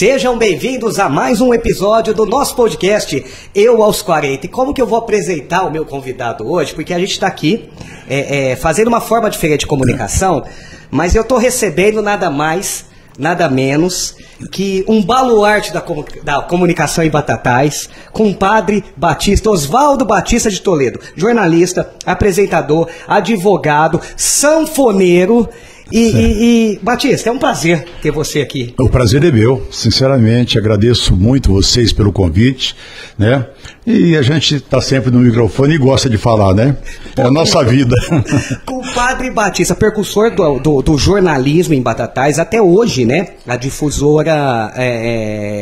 [0.00, 3.22] Sejam bem-vindos a mais um episódio do nosso podcast
[3.54, 4.46] Eu aos 40.
[4.46, 6.72] E como que eu vou apresentar o meu convidado hoje?
[6.72, 7.68] Porque a gente está aqui
[8.08, 10.42] é, é, fazendo uma forma diferente de comunicação,
[10.90, 12.86] mas eu estou recebendo nada mais,
[13.18, 14.16] nada menos
[14.50, 15.84] que um baluarte da,
[16.22, 24.00] da comunicação em Batatais, com o padre Batista, Oswaldo Batista de Toledo, jornalista, apresentador, advogado,
[24.16, 25.46] sanfoneiro
[25.92, 28.74] e, e, e, Batista, é um prazer ter você aqui.
[28.78, 32.76] O prazer é meu, sinceramente, agradeço muito vocês pelo convite,
[33.18, 33.46] né?
[33.90, 36.76] E a gente está sempre no microfone e gosta de falar, né?
[37.16, 37.94] É a nossa vida.
[38.70, 43.28] o Padre Batista, percussor do, do, do, jornalismo em Batatais, até hoje, né?
[43.46, 44.86] A difusora, é,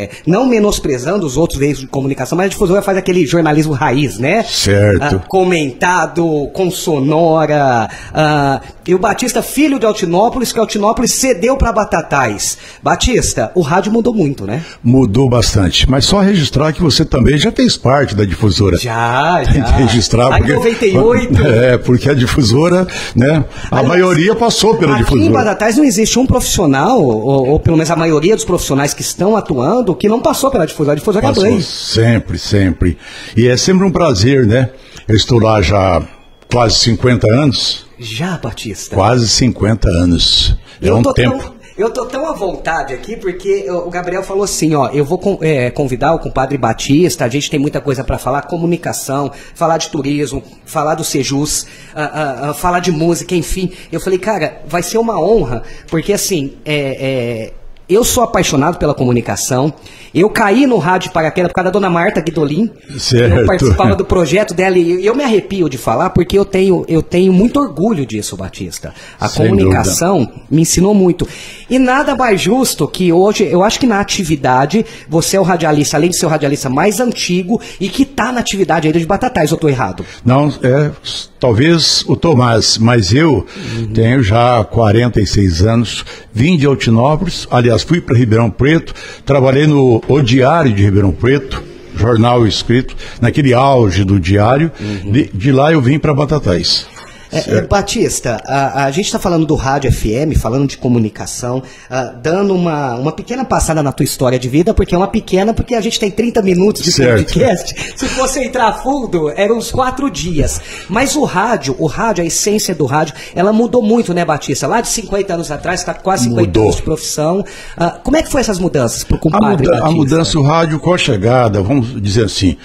[0.05, 4.19] é, não menosprezando os outros meios de comunicação, mas a difusora faz aquele jornalismo raiz,
[4.19, 4.43] né?
[4.43, 5.17] Certo.
[5.17, 7.89] Ah, comentado, com sonora.
[8.13, 12.57] Ah, e o Batista, filho de Altinópolis, que Altinópolis cedeu para Batatais.
[12.83, 14.65] Batista, o rádio mudou muito, né?
[14.83, 18.77] Mudou bastante, mas só registrar que você também já fez parte da difusora.
[18.77, 19.53] Já, já.
[19.53, 20.37] Tem que registrar.
[20.37, 21.39] Porque, 98.
[21.59, 23.45] É, porque a difusora, né?
[23.71, 25.23] A maioria passou pela aqui difusora.
[25.23, 28.95] Aqui em Badatais não existe um profissional, ou, ou, pelo menos a maioria dos profissionais
[28.95, 30.93] que estão atuando, que não passou pela difusora.
[30.93, 32.99] A difusora passou, é Sempre, sempre.
[33.37, 34.71] E é sempre um prazer, né?
[35.07, 36.03] Eu estou lá já
[36.51, 37.87] quase 50 anos.
[37.99, 38.95] Já, Batista?
[38.95, 40.57] Quase 50 anos.
[40.81, 41.39] É um tempo.
[41.39, 41.58] Tão...
[41.79, 45.71] Eu tô tão à vontade aqui porque o Gabriel falou assim, ó, eu vou é,
[45.71, 50.43] convidar o compadre Batista, a gente tem muita coisa para falar, comunicação, falar de turismo,
[50.67, 53.71] falar do Sejus, uh, uh, uh, falar de música, enfim.
[53.93, 57.53] Eu falei, cara, vai ser uma honra, porque assim, é, é,
[57.89, 59.73] eu sou apaixonado pela comunicação.
[60.15, 62.71] Eu caí no rádio paraquedas por causa da dona Marta Guidolin.
[62.99, 63.35] Certo.
[63.41, 67.03] Eu participava do projeto dela e eu me arrepio de falar porque eu tenho, eu
[67.03, 68.95] tenho muito orgulho disso, Batista.
[69.21, 70.43] A Sem comunicação dúvida.
[70.51, 71.27] me ensinou muito.
[71.69, 75.97] E nada mais justo que hoje, eu acho que na atividade, você é o radialista,
[75.97, 79.51] além de ser o radialista mais antigo e que está na atividade ainda de Batatais,
[79.51, 80.05] eu estou errado?
[80.25, 80.91] Não, é
[81.39, 83.87] talvez o Tomás, mas eu uhum.
[83.93, 88.95] tenho já 46 anos, vim de Altinópolis, aliás, fui para Ribeirão Preto,
[89.25, 91.63] trabalhei no O Diário de Ribeirão Preto,
[91.95, 95.13] jornal escrito, naquele auge do diário, uhum.
[95.13, 96.87] de, de lá eu vim para Batatais.
[97.31, 102.17] É, é, Batista, a, a gente está falando do rádio FM, falando de comunicação, uh,
[102.23, 105.75] dando uma, uma pequena passada na tua história de vida, porque é uma pequena, porque
[105.75, 107.25] a gente tem 30 minutos de certo.
[107.25, 107.75] podcast.
[107.97, 110.61] Se fosse entrar fundo, eram uns quatro dias.
[110.89, 114.67] Mas o rádio, o rádio, a essência do rádio, ela mudou muito, né, Batista?
[114.67, 116.63] Lá de 50 anos atrás, está quase 50 mudou.
[116.65, 117.41] anos de profissão.
[117.41, 120.43] Uh, como é que foi essas mudanças para o compadre a, muda, a mudança, o
[120.43, 122.57] rádio com a chegada, vamos dizer assim,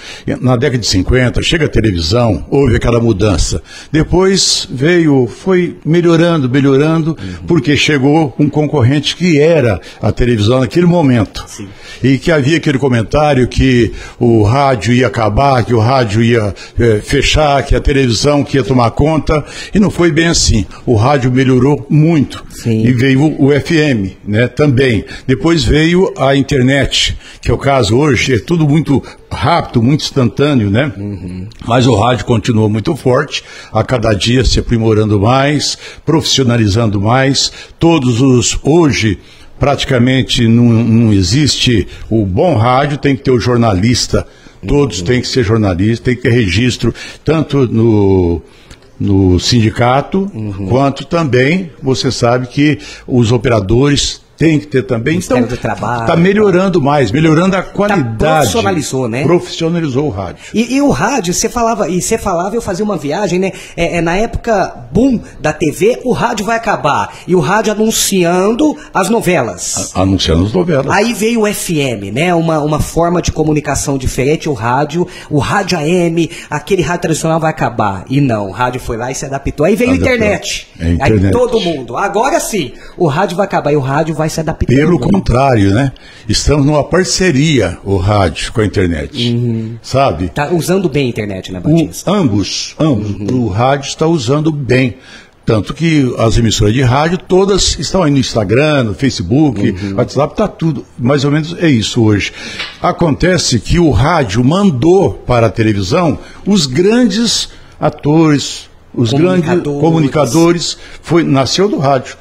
[0.42, 3.62] na década de 50, chega a televisão, houve aquela mudança.
[3.92, 7.46] Depois veio, foi melhorando, melhorando, uhum.
[7.48, 11.44] porque chegou um concorrente que era a televisão naquele momento.
[11.48, 11.68] Sim.
[12.04, 17.00] E que havia aquele comentário que o rádio ia acabar, que o rádio ia é,
[17.02, 19.44] fechar, que a televisão que ia tomar conta.
[19.74, 20.66] E não foi bem assim.
[20.86, 22.44] O rádio melhorou muito.
[22.50, 22.86] Sim.
[22.86, 25.06] E veio o FM, né, também.
[25.28, 29.02] Depois veio a internet, que é o caso hoje, é tudo muito
[29.34, 30.92] rápido, muito instantâneo, né?
[30.98, 31.48] Uhum.
[31.66, 37.52] Mas o rádio continua muito forte, a cada dia se aprimorando mais, profissionalizando mais.
[37.80, 39.20] Todos os hoje
[39.60, 44.26] praticamente não, não existe o bom rádio, tem que ter o jornalista.
[44.68, 45.06] Todos uhum.
[45.06, 46.94] têm que ser jornalistas, tem que ter registro,
[47.24, 48.42] tanto no
[49.00, 50.68] no sindicato, uhum.
[50.68, 55.14] quanto também você sabe que os operadores tem que ter também.
[55.14, 56.02] Ministério então, do Trabalho.
[56.02, 58.18] Está melhorando mais, melhorando a qualidade.
[58.18, 59.24] profissionalizou, né?
[59.24, 60.44] Profissionalizou o rádio.
[60.54, 63.52] E, e o rádio, você falava, e você falava, eu fazia uma viagem, né?
[63.78, 67.14] É, é, na época boom da TV, o rádio vai acabar.
[67.28, 69.92] E o rádio anunciando as novelas.
[69.96, 70.90] A- anunciando as novelas.
[70.90, 72.34] Aí veio o FM, né?
[72.34, 77.50] Uma, uma forma de comunicação diferente, o rádio, o rádio AM, aquele rádio tradicional vai
[77.52, 78.04] acabar.
[78.10, 79.66] E não, o rádio foi lá e se adaptou.
[79.66, 80.68] Aí veio a internet.
[80.80, 81.26] É, internet.
[81.26, 81.96] Aí todo mundo.
[81.98, 84.76] Agora sim, o rádio vai acabar e o rádio vai se adaptando.
[84.76, 85.92] Pelo contrário, né?
[86.28, 89.78] Estamos numa parceria, o rádio, com a internet.
[89.82, 90.30] Sabe?
[90.30, 92.12] Tá usando bem a internet, né, O- Batista?
[92.12, 93.32] ambos, ambos.
[93.32, 94.98] O rádio está usando bem.
[95.46, 100.48] Tanto que as emissoras de rádio todas estão aí no Instagram, no Facebook, WhatsApp, está
[100.48, 100.86] tudo.
[100.98, 102.32] Mais ou menos é isso hoje.
[102.82, 110.78] Acontece que o rádio mandou para a televisão os grandes atores, os grandes Comunicadores.
[111.02, 112.16] Foi, nasceu do rádio.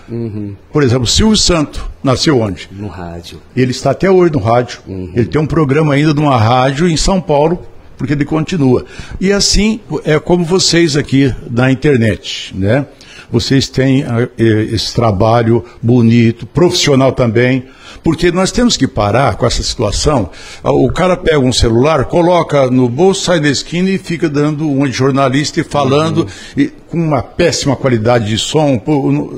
[0.72, 2.68] Por exemplo, Silvio Santo nasceu onde?
[2.72, 3.40] No rádio.
[3.56, 4.80] Ele está até hoje no rádio.
[5.14, 7.62] Ele tem um programa ainda numa rádio em São Paulo,
[7.96, 8.84] porque ele continua.
[9.20, 12.86] E assim é como vocês aqui na internet, né?
[13.32, 17.64] Vocês têm ah, esse trabalho bonito, profissional também,
[18.04, 20.30] porque nós temos que parar com essa situação.
[20.62, 24.86] Ah, O cara pega um celular, coloca no bolso, sai da esquina e fica dando
[24.86, 26.26] de jornalista e falando
[26.56, 28.80] e com uma péssima qualidade de som,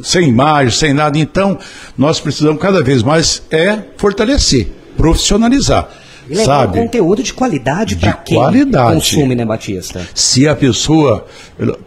[0.02, 1.16] sem imagem, sem nada.
[1.16, 1.56] Então,
[1.96, 5.88] nós precisamos cada vez mais é fortalecer, profissionalizar.
[6.28, 6.78] E levar sabe?
[6.78, 8.94] um conteúdo de qualidade De para quem qualidade.
[8.94, 10.06] consome, né, Batista?
[10.14, 11.26] Se a pessoa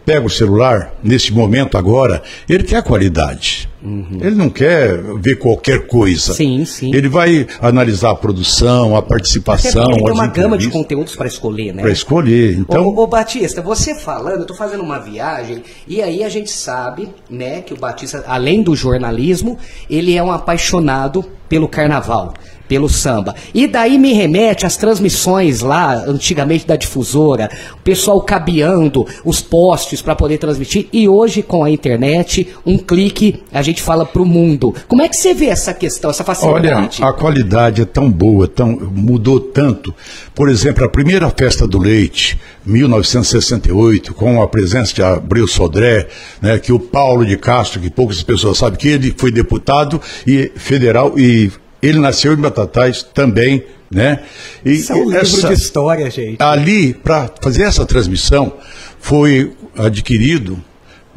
[0.04, 3.68] pega o celular, nesse momento agora, ele quer qualidade.
[4.20, 6.32] Ele não quer ver qualquer coisa.
[6.32, 6.36] Uhum.
[6.36, 6.94] Sim, sim.
[6.94, 11.72] Ele vai analisar a produção, a participação, porque tem uma gama de conteúdos para escolher,
[11.72, 11.82] né?
[11.82, 12.58] para escolher.
[12.58, 16.50] Então, Ô, ô, Batista, você falando, eu tô fazendo uma viagem, e aí a gente
[16.50, 19.56] sabe, né, que o Batista, além do jornalismo,
[19.88, 22.34] ele é um apaixonado pelo carnaval,
[22.68, 23.34] pelo samba.
[23.54, 30.02] E daí me remete às transmissões lá, antigamente da difusora, o pessoal cabeando os postes
[30.02, 34.74] para poder transmitir, e hoje com a internet, um clique, a gente fala pro mundo.
[34.86, 37.02] Como é que você vê essa questão, essa Olha, facilidade?
[37.02, 39.94] a qualidade é tão boa, tão, mudou tanto.
[40.34, 46.06] Por exemplo, a primeira festa do leite, 1968, com a presença de Abreu Sodré,
[46.40, 50.52] né, que o Paulo de Castro, que poucas pessoas sabem, que ele foi deputado e
[50.56, 51.50] federal e
[51.82, 54.20] ele nasceu em Batatais também, né?
[54.64, 56.42] E Isso é um livro essa- de história, gente.
[56.42, 58.52] ali, para fazer essa transmissão,
[59.00, 60.62] foi adquirido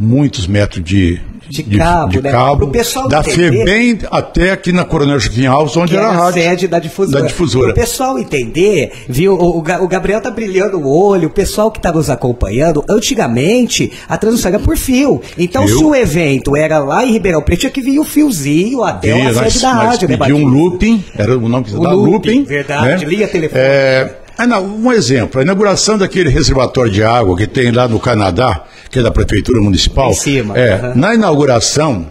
[0.02, 1.20] muitos metros de,
[1.50, 2.32] De cabo, né?
[2.32, 6.18] cabo, pessoal da entender- FEBEM até aqui na Coronel Joaquim Alves, onde era era a
[6.24, 6.42] rádio.
[6.42, 7.22] sede da difusora.
[7.22, 7.72] Da difusora.
[7.72, 9.34] O pessoal entender, viu?
[9.34, 12.84] O, o Ga- o Gabriel tá brilhando o olho, o pessoal que tá nos acompanhando,
[12.90, 15.22] antigamente a transmissão era por fio.
[15.38, 15.78] Então, Fio.
[15.78, 19.34] se o evento era lá em Ribeirão Preto, tinha que vir o fiozinho até a
[19.34, 22.44] sede nós, da rádio, né, um looping, era o nome que O dá, looping, looping.
[22.46, 23.12] verdade, né?
[23.12, 23.60] linha telefônica.
[23.68, 24.16] É,
[24.48, 29.02] um exemplo, a inauguração daquele reservatório de água que tem lá no Canadá, que é
[29.02, 30.12] da Prefeitura Municipal.
[30.12, 30.94] Em cima, É, aham.
[30.96, 32.08] Na inauguração,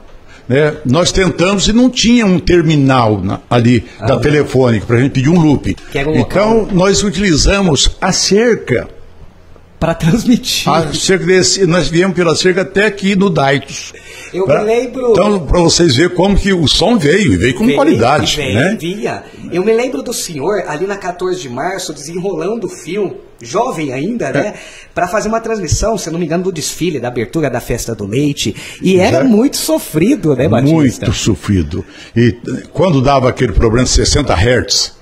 [0.49, 5.12] né, nós tentamos e não tinha um terminal na- ali da telefônica para a gente
[5.12, 8.88] pedir um um então, nós utilizamos a cerca.
[9.81, 10.69] Pra transmitir.
[10.69, 13.94] A cerca desse, nós viemos pela cerca até aqui no Daitos.
[14.32, 17.55] Eu Pra- me lembro- Então, para vocês verem como que o som veio, e veio
[17.55, 18.37] com Vem, qualidade.
[18.37, 18.77] vem, né?
[18.79, 19.23] vinha.
[19.50, 24.27] Eu me lembro do senhor ali na 14 de março desenrolando o fio, jovem ainda,
[24.27, 24.32] É.
[24.35, 24.55] né?
[24.94, 28.06] Pra fazer uma transmissão, se não me engano, do desfile, da abertura da festa do
[28.06, 28.55] leite.
[28.82, 29.25] E era É.
[29.25, 30.75] muito sofrido, né, Batista?
[31.06, 31.82] Muito sofrido.
[32.15, 34.93] E eh, quando dava aquele problema de 60 Hz,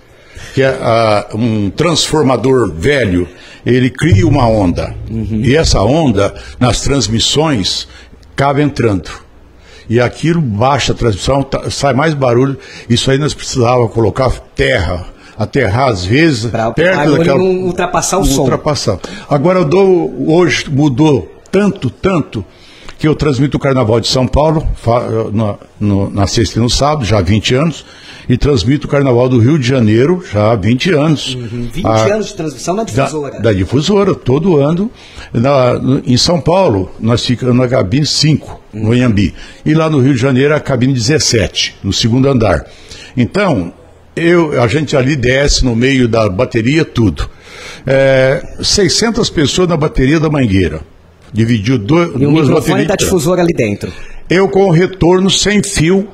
[0.59, 3.29] que é ah, um transformador velho,
[3.65, 4.93] ele cria uma onda.
[5.09, 5.41] Uhum.
[5.45, 7.87] E essa onda, nas transmissões,
[8.35, 9.09] acaba entrando.
[9.89, 12.59] E aquilo baixa a transmissão, tá- sai mais barulho.
[12.91, 15.07] Isso aí nós precisávamos colocar terra,
[15.39, 17.39] aterrar às vezes, Pra- perto daquela.
[17.39, 18.51] não ultrapassar o som.
[19.31, 22.45] Agora eu dou, hoje mudou tanto, tanto,
[22.99, 26.69] que eu transmito o Carnaval de São Paulo, fa- na, no- na sexta e no
[26.69, 27.85] sábado, já há 20 anos,
[28.29, 31.35] e transmito o Carnaval do Rio de Janeiro, já há 20 anos.
[31.35, 33.41] 20 A- anos de transmissão na da, difusora.
[33.41, 34.91] da difusora, todo ano.
[35.33, 39.33] Na- em São Paulo, nós ficamos na cabine 5, no Inhambi.
[39.65, 42.67] E lá no Rio de Janeiro, a cabine 17, no segundo andar.
[43.17, 43.73] Então,
[44.17, 47.31] eu, a gente ali desce no meio da bateria, tudo.
[47.87, 50.81] É, 600 pessoas na bateria da Mangueira.
[51.33, 52.89] Dividiu dois, E o duas microfone baterias.
[52.89, 53.93] da difusora ali dentro.
[54.31, 56.09] Eu com o retorno sem fio,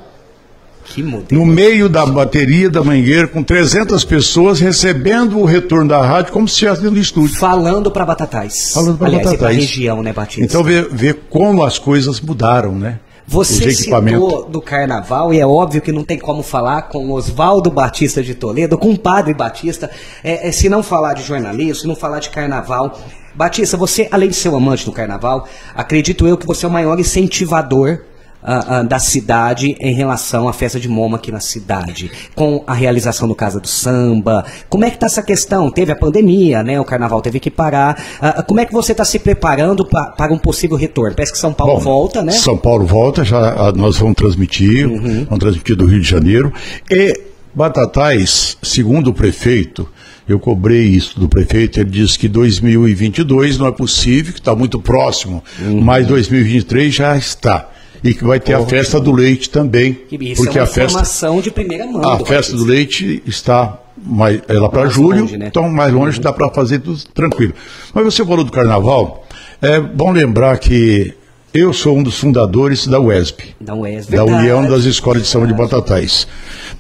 [0.85, 1.41] Que modelo.
[1.41, 6.47] no meio da bateria da Mangueira, com 300 pessoas recebendo o retorno da rádio como
[6.47, 7.37] se estivesse dentro do estúdio.
[7.37, 8.73] Falando pra Batatais.
[8.73, 9.57] Falando pra Aliás, e pra Batatais.
[9.57, 10.43] região, né, Batista?
[10.45, 13.01] Então vê, vê como as coisas mudaram, né?
[13.27, 18.23] Você citou do carnaval e é óbvio que não tem como falar com Oswaldo Batista
[18.23, 19.91] de Toledo, com o Padre Batista,
[20.23, 23.01] é, é, se não falar de jornalismo, se não falar de carnaval.
[23.35, 26.73] Batista, você, além de ser um amante do carnaval, acredito eu que você é o
[26.73, 28.01] maior incentivador
[28.47, 32.75] ah, ah, da cidade em relação à festa de Moma aqui na cidade, com a
[32.75, 34.45] realização do Casa do Samba.
[34.69, 35.71] Como é que está essa questão?
[35.71, 36.79] Teve a pandemia, né?
[36.79, 37.99] O carnaval teve que parar.
[38.21, 41.17] Ah, como é que você está se preparando pra, para um possível retorno?
[41.17, 42.33] Parece que São Paulo Bom, volta, né?
[42.33, 45.25] São Paulo volta, já nós vamos transmitir, Uhum.
[45.25, 46.53] vamos transmitir do Rio de Janeiro.
[46.91, 47.19] E
[47.55, 49.89] Batatais, segundo o prefeito,
[50.29, 54.81] eu cobrei isso do prefeito, ele disse que 2022 não é possível, que está muito
[54.81, 55.81] próximo, Uhum.
[55.81, 57.69] mas 2023 já está.
[58.03, 60.83] E que vai ter a festa do leite também, Isso porque é uma a festa,
[60.85, 62.03] informação de primeira mão.
[62.07, 65.47] a festa do leite está mais, ela para julho, longe, né?
[65.49, 67.55] então mais longe dá para fazer tudo tranquilo.
[67.95, 69.27] Mas você falou do carnaval,
[69.63, 71.15] é bom lembrar que
[71.55, 74.25] eu sou um dos fundadores da UESP, Da UES, da.
[74.25, 76.27] União das Escolas de Samba de Batatais,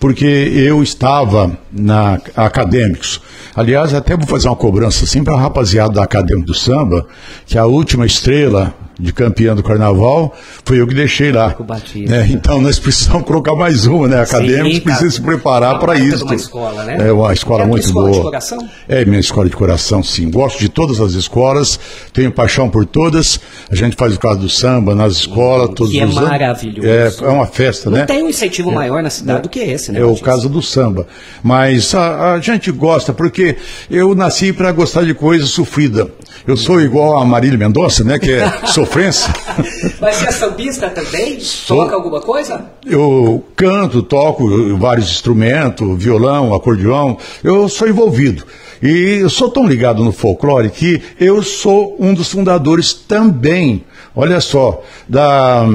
[0.00, 3.20] porque eu estava na Acadêmicos.
[3.54, 7.06] Aliás, até vou fazer uma cobrança assim para a rapaziada da Acadêmico do Samba,
[7.46, 10.34] que a última estrela de campeã do carnaval
[10.64, 11.52] foi eu que deixei lá.
[11.52, 12.14] Com o Batista.
[12.14, 14.20] É, então nós precisamos colocar mais uma, né?
[14.22, 14.84] Acadêmicos Sim, tá.
[14.90, 16.24] precisa se preparar para de isso.
[16.24, 17.08] uma escola, né?
[17.08, 18.24] É uma escola É muito escola de boa.
[18.24, 18.58] coração?
[18.88, 20.30] É minha escola de coração, sim.
[20.30, 21.78] Gosto de todas as escolas,
[22.12, 23.40] tenho paixão por todas.
[23.70, 26.28] A gente faz o caso do samba nas escolas, todos que é os anos.
[26.30, 26.86] maravilhoso.
[26.88, 28.04] É, é uma festa, Não né?
[28.06, 30.00] tem um incentivo maior na cidade do que esse, né?
[30.00, 30.24] É o Batista?
[30.26, 31.06] caso do samba.
[31.42, 33.56] Mas a, a gente gosta, porque
[33.90, 36.08] eu nasci para gostar de coisa sofrida.
[36.46, 38.18] Eu sou igual a Marília Mendonça, né?
[38.18, 38.52] Que é
[38.84, 39.32] sofrência.
[40.00, 41.38] Mas você é sambista também?
[41.66, 42.64] Toca alguma coisa?
[42.86, 48.44] Eu canto, toco vários instrumentos, violão, acordeão, eu sou envolvido.
[48.82, 54.40] E eu sou tão ligado no folclore que eu sou um dos fundadores também, olha
[54.40, 55.66] só, da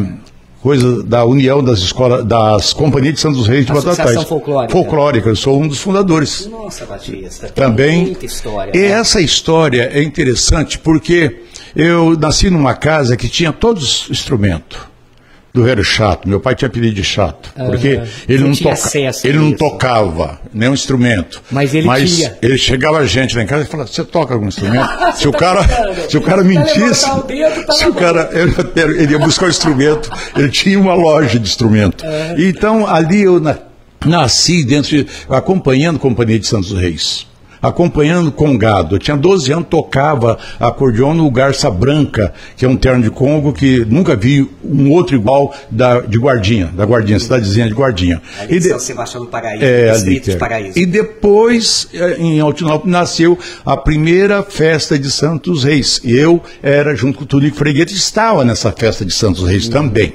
[0.62, 4.24] coisa da União das Escolas, das Companhias de Santos Reis de Batatais.
[4.24, 4.72] Folclórica.
[4.72, 7.48] Folclórica, eu sou um dos fundadores Nossa, Batista.
[7.48, 8.06] Tem também.
[8.08, 8.72] muita história.
[8.76, 8.88] E né?
[8.88, 11.44] essa história é interessante porque
[11.76, 14.80] eu nasci numa casa que tinha todos os instrumentos.
[15.52, 18.08] Do velho chato, meu pai tinha apelido de chato, porque Aham.
[18.30, 18.80] ele Não toca,
[19.24, 19.58] ele não isso.
[19.58, 21.42] tocava nenhum instrumento.
[21.50, 22.38] Mas ele tinha.
[22.40, 24.88] ele chegava a gente lá em casa e falava, você toca algum instrumento?
[25.18, 26.12] se, o tá cara, brincando?
[26.12, 29.20] se o cara Vai mentisse, levantar o dedo, tá se o cara ele, ele ia
[29.20, 32.06] buscar o instrumento, ele tinha uma loja de instrumento.
[32.06, 32.36] É.
[32.38, 33.58] Então ali eu na-
[34.06, 37.26] nasci dentro de, acompanhando a Companhia de Santos Reis.
[37.62, 38.96] Acompanhando com gado.
[38.96, 43.52] Eu tinha 12 anos, tocava acordeon no Garça Branca, que é um terno de Congo
[43.52, 48.22] que nunca vi um outro igual da, de Guardinha, da Guardinha, cidadezinha de Guardinha.
[48.40, 50.40] Ali E de de- São Sebastião do Paraíso, é, ali, distrito de cara.
[50.40, 50.80] Paraíso.
[50.80, 56.00] E depois, eh, em Altinópolis, nasceu a primeira festa de Santos Reis.
[56.04, 59.72] E eu era, junto com o Tunico Freguete, estava nessa festa de Santos Reis Uhum.
[59.72, 60.14] também.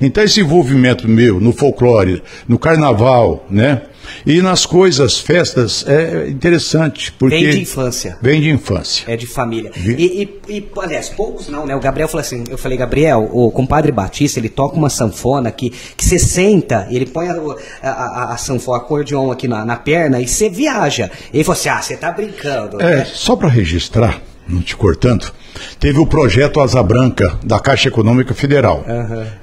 [0.00, 3.82] Então, esse envolvimento meu no folclore, no carnaval, né?
[4.26, 7.12] E nas coisas, festas, é interessante.
[7.12, 8.18] Porque Vem de infância.
[8.20, 9.04] Vem de infância.
[9.06, 9.70] É de família.
[9.76, 11.74] E, e, e, aliás, poucos não, né?
[11.74, 15.70] O Gabriel falou assim, eu falei, Gabriel, o compadre Batista, ele toca uma sanfona que,
[15.70, 17.34] que você senta, ele põe a,
[17.82, 21.10] a, a, a sanfona, acordeon aqui na, na perna e você viaja.
[21.32, 22.80] Ele falou assim, ah, você tá brincando.
[22.80, 23.06] É, né?
[23.12, 25.30] só para registrar, não te cortando,
[25.78, 28.84] teve o projeto Asa Branca da Caixa Econômica Federal.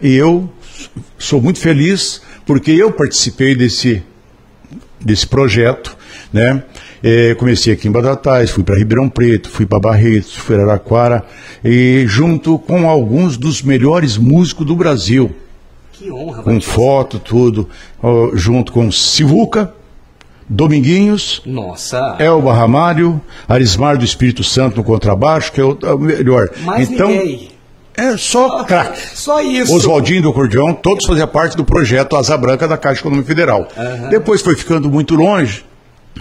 [0.01, 0.49] E eu
[1.17, 4.03] sou muito feliz porque eu participei desse,
[4.99, 5.95] desse projeto,
[6.31, 6.63] né?
[7.03, 11.23] É, comecei aqui em Badatais, fui para Ribeirão Preto, fui para Barretos, fui para Araraquara,
[11.63, 15.35] e junto com alguns dos melhores músicos do Brasil,
[15.91, 16.71] Que honra, com Batista.
[16.71, 17.69] foto, tudo,
[18.01, 19.71] ó, junto com Sivuca,
[20.47, 22.15] Dominguinhos, Nossa.
[22.19, 26.49] Elba Ramalho, Arismar do Espírito Santo no contrabaixo, que é o, é o melhor.
[26.63, 27.49] Mais então, ninguém.
[27.97, 28.99] É só craque.
[29.13, 29.73] Só isso.
[29.73, 33.67] Oswaldinho do acordeão, todos faziam parte do projeto Asa Branca da Caixa Econômica Federal.
[34.09, 35.63] Depois foi ficando muito longe.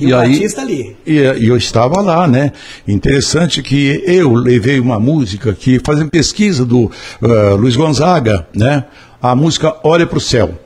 [0.01, 0.97] E o Batista ali.
[1.07, 2.53] E, e eu estava lá, né?
[2.87, 6.91] Interessante que eu levei uma música que, fazendo pesquisa do
[7.23, 8.85] ah, Luiz Gonzaga, né?
[9.23, 10.59] A música Olha para o Céu.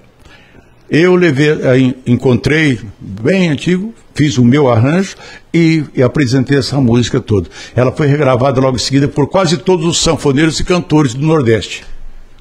[0.90, 5.16] Eu levei, encontrei, bem antigo, fiz o meu arranjo
[5.52, 7.49] e, e apresentei essa música toda.
[7.76, 11.85] Ela foi regravada logo em seguida por quase todos os sanfoneiros e cantores do Nordeste.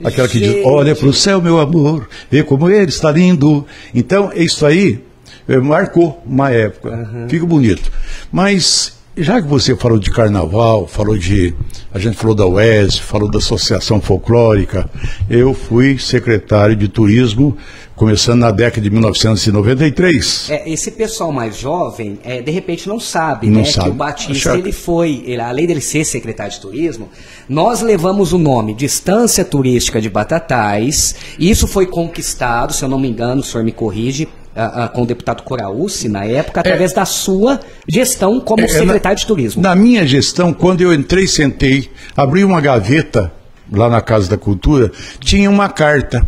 [0.04, 0.66] Aquela que diz, Gente.
[0.66, 3.66] olha para o céu, meu amor, vê como ele está lindo.
[3.94, 5.04] Então, isso aí
[5.48, 7.27] eh, marcou uma época.
[7.27, 7.92] Fica bonito.
[8.32, 11.54] Mas, já que você falou de carnaval, falou de
[11.92, 14.88] a gente falou da UES, falou da Associação Folclórica.
[15.27, 17.58] Eu fui secretário de turismo
[17.98, 20.48] começando na década de 1993.
[20.51, 23.86] É, esse pessoal mais jovem, é, de repente não sabe, Não né, sabe.
[23.86, 27.10] que o Batista Acho- ele foi, ele, além dele ser secretário de turismo,
[27.50, 31.16] nós levamos o nome Distância Turística de Batatais.
[31.39, 34.27] e Isso foi conquistado, se eu não me engano, o senhor me corrige.
[34.60, 39.10] ah, ah, com o deputado Coraúci, na época, através da sua gestão como É, secretário
[39.10, 39.62] na- de turismo.
[39.62, 43.32] Na minha gestão, quando eu entrei, sentei, abri uma gaveta
[43.72, 46.27] lá na Casa da Cultura, tinha uma carta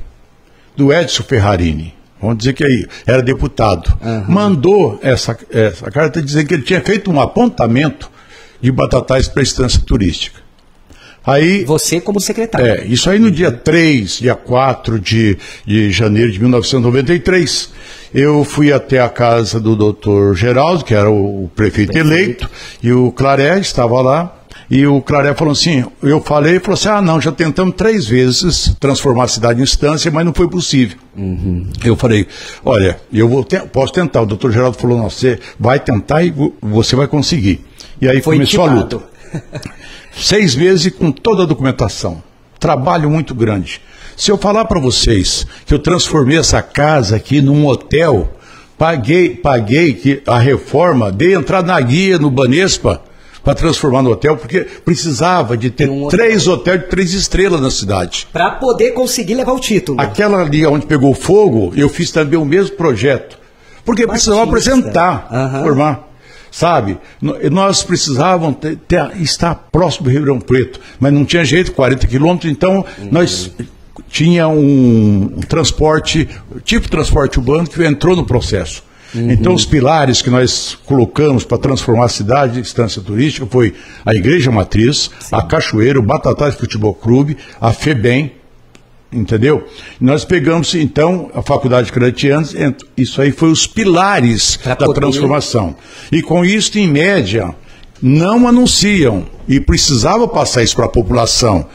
[0.79, 1.93] do Edson Ferrarini.
[2.21, 3.97] Vamos dizer que aí era deputado.
[4.27, 8.09] Mandou essa, essa carta dizendo que ele tinha feito um apontamento
[8.61, 10.39] de batatais para a estância turística.
[11.25, 12.65] Aí Você como secretário.
[12.65, 17.71] é, isso aí no dia 3, dia 4 de, de janeiro de 1993,
[18.13, 22.49] eu fui até a casa do doutor Geraldo, que era o, o prefeito, eleito,
[22.81, 24.38] e o Claré estava lá,
[24.69, 28.75] e o Claré falou assim, eu falei, falou assim, ah não, já tentamos três vezes
[28.79, 30.97] transformar a cidade em instância, mas não foi possível.
[31.83, 32.27] Eu falei,
[32.63, 34.21] olha, eu vou te- posso tentar.
[34.21, 37.65] O doutor Geraldo falou, não, você vai tentar e vo- você vai conseguir.
[37.99, 38.99] E aí Foi começou a luta.
[40.15, 42.21] Seis meses com toda a documentação.
[42.59, 43.81] Trabalho muito grande.
[44.17, 48.33] Se eu falar para vocês que eu transformei essa casa aqui num hotel,
[48.77, 53.01] paguei, paguei que a reforma, dei entrada na guia no Banespa
[53.49, 57.71] para transformar no hotel, porque precisava de ter Um três hotéis de três estrelas na
[57.71, 58.27] cidade.
[58.31, 59.99] Para poder conseguir levar o título.
[59.99, 63.39] Aquela ali onde pegou fogo, eu fiz também o mesmo projeto.
[63.83, 64.71] Porque precisava Batista.
[64.75, 65.63] apresentar, Aham.
[65.63, 66.09] formar.
[66.51, 66.97] Sabe?
[67.51, 72.51] Nós precisávamos ter- ter- estar próximo do Ribeirão Preto, mas não tinha jeito, 40 quilômetros,
[72.51, 73.51] então nós
[74.09, 76.27] tinha um, transporte,
[76.63, 78.83] tipo transporte urbano que entrou no processo.
[79.15, 83.73] Então os pilares que nós colocamos para transformar a cidade em instância turística foi
[84.05, 88.33] a Igreja Matriz, a Cachoeira, o Batatais Futebol Clube, a FEBEM,
[89.11, 89.67] Entendeu?
[89.99, 94.85] Nós pegamos, então, a Faculdade de Claretianos, ent- isso aí foi os pilares Pra da
[94.85, 95.75] poder- transformação.
[96.11, 97.55] E com isso, em média,
[97.99, 101.65] não anunciam, e precisava passar isso para a população,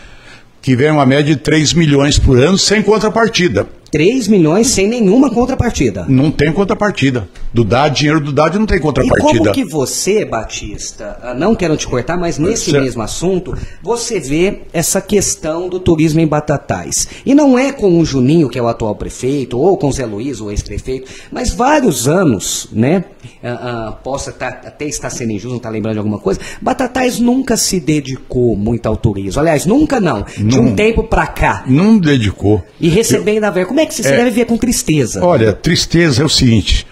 [0.63, 3.67] que vem uma média de 3 milhões por ano sem contrapartida.
[3.95, 6.05] 3 milhões sem nenhuma contrapartida.
[6.09, 7.29] Não tem contrapartida.
[7.53, 9.39] Do DAD, dinheiro do DAD não tem E contrapartida.
[9.39, 12.83] como que você, Batista, ah, não quero te cortar, mas nesse Certo.
[12.83, 17.07] mesmo assunto, você vê essa questão do turismo em Batatais.
[17.25, 20.05] E não é com o Juninho, que é o atual prefeito, ou com o Zé
[20.05, 23.05] Luiz, o ex-prefeito, mas vários anos, né?
[23.45, 26.41] ah, ah, possa tá- até estar sendo injusto, não estar lembrando de alguma coisa.
[26.61, 29.41] Batatais nunca se dedicou muito ao turismo.
[29.41, 30.25] Aliás, nunca não.
[30.37, 30.75] De um Não.
[30.75, 31.63] tempo pra cá.
[31.69, 32.61] Não dedicou.
[32.81, 33.67] E recebendo a ver.
[33.67, 34.17] Como é que você, É.
[34.17, 35.25] deve ver com tristeza?
[35.25, 36.87] Olha, tristeza é o seguinte.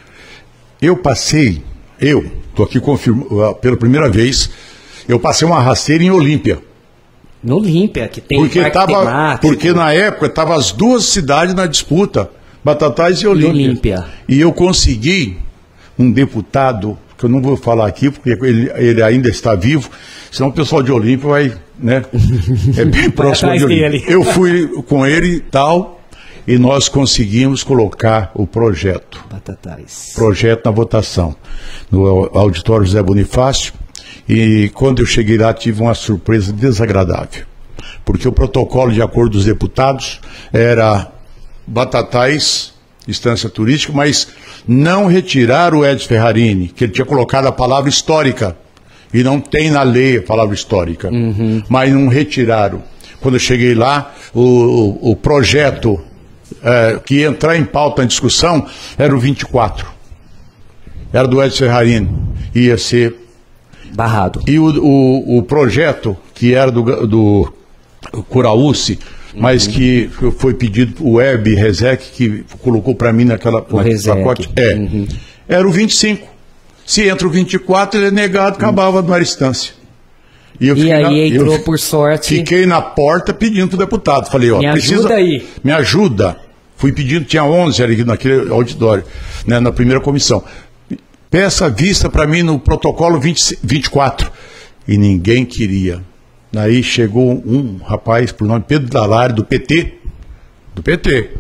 [0.81, 1.63] Eu passei,
[2.01, 4.51] eu, estou aqui confirmando pela primeira vez,
[5.09, 6.59] eu passei uma rasteira em Olímpia.
[7.43, 9.47] No Olímpia, que tem Porque, parque tava, temático.
[9.49, 12.31] porque na época estavam as duas cidades na disputa,
[12.65, 13.51] Batatais e Olímpia.
[13.51, 14.05] Olímpia.
[14.29, 15.37] E eu consegui
[15.99, 19.91] um deputado, que eu não vou falar aqui, porque ele, ele ainda está vivo,
[20.31, 22.05] senão o pessoal de Olímpia vai, né?
[22.77, 24.03] É bem próximo de Olímpia.
[24.09, 26.01] Eu fui com ele e tal,
[26.47, 29.25] e nós conseguimos colocar o projeto.
[29.31, 30.13] Batatais.
[30.15, 31.35] projeto na votação
[31.91, 33.73] no auditório José Bonifácio.
[34.29, 37.45] E quando eu cheguei lá tive uma surpresa desagradável.
[38.05, 40.21] Porque o protocolo de acordo dos deputados
[40.53, 41.11] era
[41.67, 42.73] Batatais
[43.09, 44.29] instância turística mas
[44.67, 48.57] não retirar o Edson Ferrarini que ele tinha colocado a palavra histórica.
[49.15, 51.11] E não tem na lei a palavra histórica.
[51.69, 52.83] Mas não retiraram.
[53.21, 56.01] Quando eu cheguei lá o- o projeto
[56.65, 58.67] eh, que ia entrar em pauta em discussão
[58.99, 59.87] era o 24
[61.13, 62.09] era do Edson Ferrarini.
[62.55, 63.15] Ia ser.
[63.95, 64.41] Barrado.
[64.47, 67.53] E o, o, o projeto, que era do, do
[68.31, 68.99] Curaúci,
[69.35, 74.17] mas que foi pedido o Web Rezec, que colocou para mim naquela Rezec.
[74.17, 74.49] pacote.
[74.57, 75.55] É.
[75.57, 76.27] Era o 25.
[76.87, 79.75] Se entra o 24, ele é negado, acabava na instância.
[80.59, 82.37] eu E aí na- entrou, por sorte.
[82.37, 84.31] Fiquei na porta pedindo pro deputado.
[84.31, 85.47] Falei, ó, Me precisa, ajuda aí.
[85.63, 86.37] Me ajuda.
[86.83, 89.05] Fui pedindo, tinha 11 ali naquele auditório,
[89.47, 90.43] né, na primeira comissão.
[91.31, 94.29] Peça vista para mim no protocolo 20, 24.
[94.89, 96.03] E ninguém queria.
[96.53, 99.95] Daí chegou um rapaz, por nome Pedro Dalari, do PT.
[100.75, 101.31] Do PT.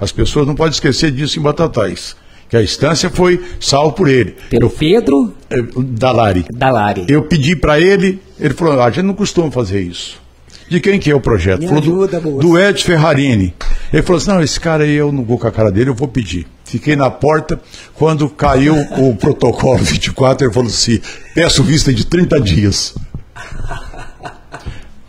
[0.00, 2.14] As pessoas não podem esquecer disso em Batatais.
[2.48, 4.36] Que a instância foi salvo por ele.
[4.48, 6.44] Pelo Pedro Eh, Dalari.
[6.48, 7.06] Dalari.
[7.08, 10.22] Eu pedi para ele, ele falou: "Ah, a gente não costuma fazer isso.
[10.70, 11.58] De quem que é o projeto?
[11.60, 13.52] Me falou, ajuda, do, do Ed Ferrarini.
[13.94, 15.94] Ele falou assim: não, esse cara aí eu não vou com a cara dele, eu
[15.94, 16.48] vou pedir.
[16.64, 17.60] Fiquei na porta,
[17.94, 20.98] quando caiu o protocolo 24, ele falou assim:
[21.32, 22.96] peço vista de 30 dias.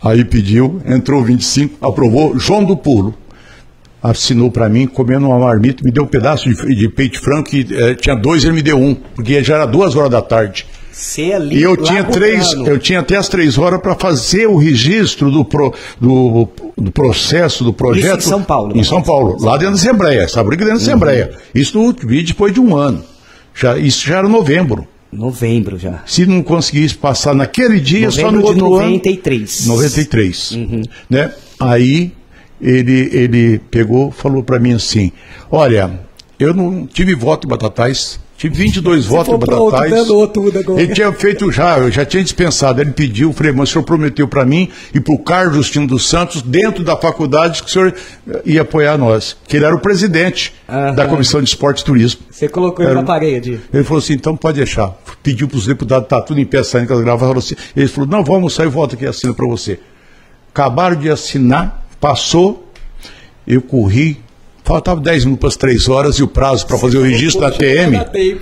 [0.00, 3.12] Aí pediu, entrou 25, aprovou, João do Pulo
[4.00, 7.66] assinou para mim, comendo uma marmita, me deu um pedaço de, de peito franco, que
[7.68, 10.64] eh, tinha dois, ele me deu um, porque já era duas horas da tarde.
[11.34, 15.30] Ali, E eu tinha três, eu tinha até as três horas para fazer o registro
[15.30, 18.20] do, pro, do, do processo, do projeto.
[18.20, 20.84] Isso em São Paulo, Em São Paulo, lá dentro da Assembleia, essa briga dentro da
[20.84, 21.36] Assembleia.
[21.54, 23.04] Isso no vi depois de um ano.
[23.54, 24.86] Já, isso já era novembro.
[25.12, 26.02] Novembro já.
[26.06, 28.86] Se não conseguisse passar naquele dia, só Novembro no de outro ano.
[28.86, 29.66] 93.
[29.66, 30.58] 93.
[31.08, 31.32] Né?
[31.60, 32.12] Aí
[32.60, 35.12] ele, ele pegou falou para mim assim:
[35.50, 36.00] Olha,
[36.38, 39.92] eu não tive voto em Batatais, tive 22 votos em for pronto, Batatais.
[39.92, 40.80] danou tudo agora.
[40.80, 42.80] Ele tinha feito já, eu já tinha dispensado.
[42.80, 46.08] Ele pediu, falei, mas o senhor prometeu para mim e para o Carlos Justino dos
[46.08, 47.94] Santos, dentro da faculdade, que o senhor
[48.44, 49.36] ia apoiar nós.
[49.46, 50.94] Que ele era o presidente Aham.
[50.94, 52.20] da Comissão de Esporte e Turismo.
[52.30, 53.60] Você colocou ele na parede.
[53.72, 54.94] Ele falou assim, então pode deixar.
[55.22, 58.08] Pediu para os deputados, tá tudo em pé, saindo com as falou assim, ele falou,
[58.08, 59.78] não, vamos sair, volta aqui e assina para você.
[60.52, 62.70] Acabaram de assinar, passou,
[63.46, 64.20] eu corri,
[64.66, 67.50] faltava 10 minutos para as 3 horas e o prazo para fazer o registro da
[67.50, 67.92] TM,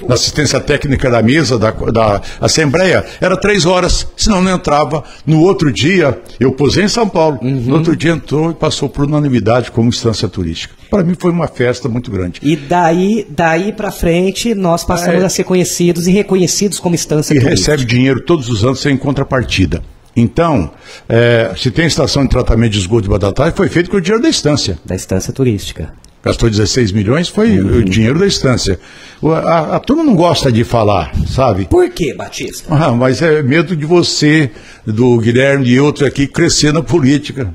[0.09, 5.05] da assistência técnica da mesa, da, da Assembleia, era 3 horas, senão não entrava.
[5.27, 7.51] No outro dia, eu posei em São Paulo, Uhum.
[7.61, 10.75] no outro dia entrou e passou por unanimidade como instância turística.
[10.91, 12.41] Para mim foi uma festa muito grande.
[12.43, 15.27] E daí, daí para frente, nós passamos É.
[15.27, 17.73] a ser conhecidos e reconhecidos como instância e turística.
[17.73, 19.83] recebe dinheiro todos os anos sem contrapartida.
[20.17, 20.71] Então,
[21.09, 24.23] é, se tem estação de tratamento de esgoto de Batatais, foi feito com o dinheiro
[24.23, 24.79] da estância.
[24.85, 25.93] Da instância turística.
[26.25, 27.79] Gastou 16 milhões, foi Uhum.
[27.79, 28.79] o dinheiro da estância.
[29.21, 31.67] O- A, a turma não gosta de falar, sabe?
[31.67, 32.67] Por que, Batista?
[32.75, 34.51] Ah, mas é medo de você,
[34.87, 37.53] do Guilherme e outros aqui, crescer na política.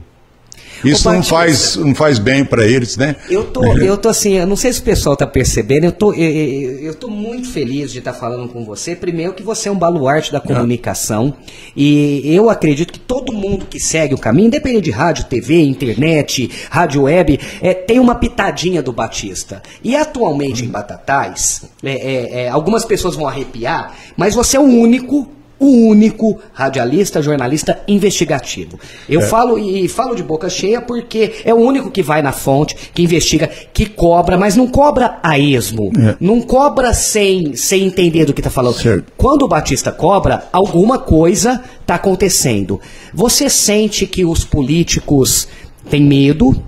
[0.84, 3.16] Isso não faz, não faz bem para eles, né?
[3.30, 6.14] Eu tô, eu tô assim, eu não sei se o pessoal tá percebendo, eu tô,
[6.14, 8.96] eu, eu- eu tô muito feliz de estar falando com você.
[8.96, 11.34] Primeiro que você é um baluarte da comunicação
[11.76, 16.50] e eu acredito que todo mundo que segue o caminho, independente de rádio, TV, internet,
[16.70, 19.62] rádio web, é, tem uma pitadinha do Batista.
[19.84, 24.64] E atualmente em Batatais, é, é, é, algumas pessoas vão arrepiar, mas você é o
[24.64, 25.30] único
[25.60, 28.80] o único radialista, jornalista investigativo.
[29.08, 32.76] Eu falo e falo de boca cheia porque é o único que vai na fonte,
[32.94, 35.92] que investiga, que cobra, mas não cobra a esmo.
[36.00, 36.16] É.
[36.20, 38.76] Não cobra sem, sem entender do que está falando.
[38.76, 39.12] Certo.
[39.18, 42.80] Quando o Batista cobra, alguma coisa está acontecendo.
[43.14, 45.48] Você sente que os políticos
[45.90, 46.64] têm medo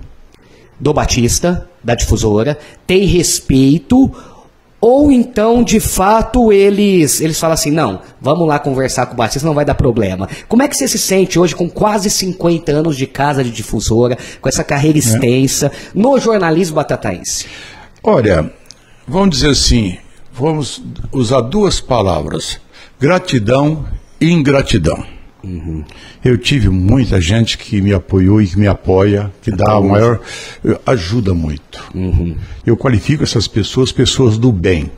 [0.78, 4.10] do Batista, da difusora, têm respeito
[4.82, 9.46] ou então, de fato, eles eles falam assim, não, vamos lá conversar com o Batista,
[9.46, 10.28] não vai dar problema.
[10.48, 14.18] Como é que você se sente hoje com quase 50 anos de casa de difusora,
[14.40, 17.46] com essa carreira extensa, no jornalismo batataense?
[18.02, 18.52] Olha,
[19.06, 19.98] vamos dizer assim,
[20.32, 22.58] vamos usar duas palavras:
[22.98, 23.84] gratidão
[24.20, 25.06] e ingratidão.
[26.24, 30.20] Eu tive muita gente que me apoiou e que me apoia, que dá a maior.
[30.86, 31.82] ajuda muito.
[32.64, 34.90] Eu qualifico essas pessoas pessoas do bem.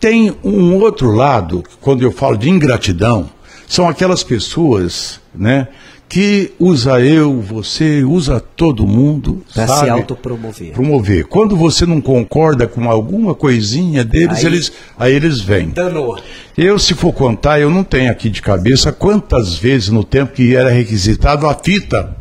[0.00, 3.30] Tem um outro lado, quando eu falo de ingratidão,
[3.66, 5.68] são aquelas pessoas, né,
[6.08, 10.72] que usa eu, você, usa todo mundo, Pra se autopromover.
[10.72, 11.24] Promover.
[11.26, 15.70] Quando você não concorda com alguma coisinha deles, Aí- eles, aí eles vêm.
[15.70, 16.18] Danou.
[16.56, 20.54] Eu, se for contar, eu não tenho aqui de cabeça quantas vezes no tempo que
[20.54, 22.16] era requisitado a fita,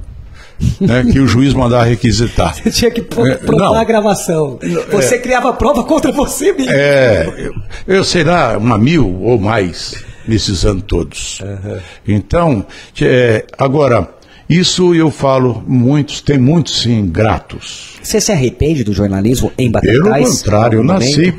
[0.82, 2.56] né, que o juiz mandava requisitar.
[2.62, 3.76] Você tinha que pro- É, provar não.
[3.76, 4.58] a gravação.
[4.92, 6.72] Você criava prova contra você mesmo.
[6.74, 7.54] É, eu,
[7.98, 11.40] eu sei lá, uma mil ou mais nesses anos todos.
[12.08, 12.66] Então,
[13.02, 14.10] é, agora,
[14.50, 17.96] isso eu falo, muitos, tem muitos sim, gratos.
[18.04, 20.30] Você se arrepende do jornalismo em Pelo Batatais?
[20.44, 21.34] contrário, eu nasci,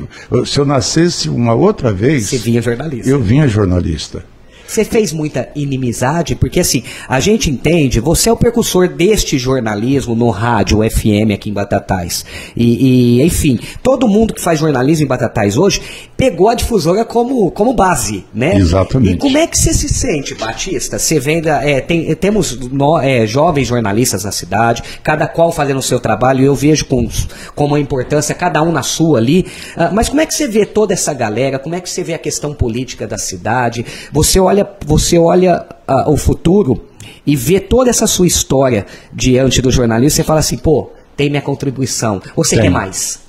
[0.45, 3.09] se eu nascesse uma outra vez, Você vinha jornalista.
[3.09, 4.25] eu vinha jornalista.
[4.67, 10.13] Você fez muita inimizade, porque assim, a gente entende, você é o precursor deste jornalismo
[10.13, 12.25] no rádio FM aqui em Batatais.
[12.55, 15.81] E, e, enfim, todo mundo que faz jornalismo em Batatais hoje
[16.17, 18.55] pegou a difusora como, como base, né?
[18.57, 19.15] Exatamente.
[19.15, 20.99] E como é que você se sente, Batista?
[20.99, 25.81] Você vendo, é, tem- temos nó- é, jovens jornalistas na cidade, cada qual fazendo o
[25.83, 27.07] seu trabalho, e eu vejo com,
[27.55, 29.45] com uma importância, cada um na sua ali.
[29.75, 31.57] Ah, mas como é que você vê toda essa galera?
[31.59, 33.85] Como é que você vê a questão política da cidade?
[34.11, 36.87] Você olha, você olha ah, o futuro
[37.25, 41.41] e vê toda essa sua história diante do jornalismo, você fala assim, pô, tem minha
[41.41, 42.21] contribuição.
[42.35, 42.65] Você Tem.
[42.65, 43.19] quer mais?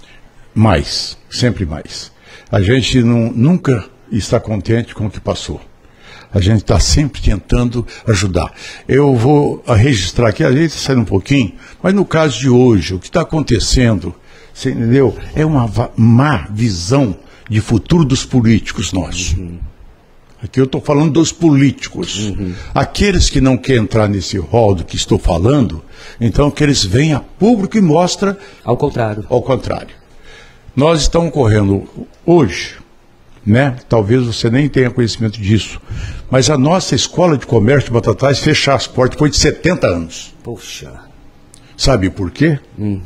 [0.55, 2.13] Mais, sempre mais.
[2.51, 5.61] A gente não- nunca está contente com o que passou.
[6.33, 8.53] A gente está sempre tentando ajudar.
[8.87, 12.99] Eu vou registrar aqui, a gente sai um pouquinho, mas no caso de hoje, o
[12.99, 14.15] que está acontecendo,
[14.53, 15.17] você entendeu?
[15.35, 17.17] É uma má visão
[17.49, 19.35] de futuro dos políticos nossos.
[20.43, 22.29] Aqui eu estou falando dos políticos.
[22.29, 22.55] Uhum.
[22.73, 25.83] Aqueles que não querem entrar nesse rol do que estou falando,
[26.21, 29.27] então que eles venham a público e mostra ao contrário.
[29.29, 29.97] Ao contrário.
[30.77, 31.89] Nós estamos correndo
[32.25, 32.77] hoje,
[33.45, 33.77] né?
[33.89, 35.81] Talvez você nem tenha conhecimento disso,
[36.31, 40.35] mas a nossa escola de comércio de Batatais fechar as portas depois de 70 anos.
[40.45, 40.93] Poxa.
[41.77, 42.61] Sabe por quê?
[42.79, 43.01] Hum.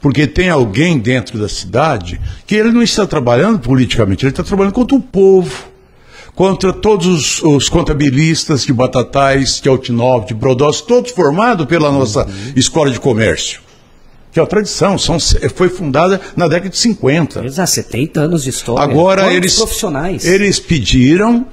[0.00, 4.74] Porque tem alguém dentro da cidade que ele não está trabalhando politicamente, ele está trabalhando
[4.74, 5.73] contra o povo
[6.34, 12.26] contra todos os, os, contabilistas de Batatais, de Altinópolis, de Brodós, todos formados pela nossa
[12.26, 12.52] uhum.
[12.56, 13.60] escola de comércio.
[14.32, 15.16] Que é a tradição, são,
[15.54, 17.44] foi fundada na década de 50.
[17.44, 18.82] Exato, 70 anos de história.
[18.82, 20.24] Agora eles, profissionais.
[20.24, 21.46] eles pediram